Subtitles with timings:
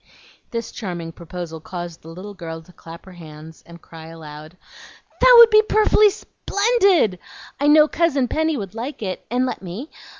[0.49, 4.57] This charming proposal caused the little girl to clasp her hands and cry aloud,
[5.19, 7.19] "That would be perfully sp'endid!
[7.59, 9.91] I know Cousin Penny would like it, and let me.